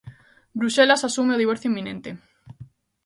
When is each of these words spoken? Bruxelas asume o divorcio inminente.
Bruxelas 0.59 1.05
asume 1.09 1.31
o 1.35 1.41
divorcio 1.43 1.69
inminente. 1.71 2.09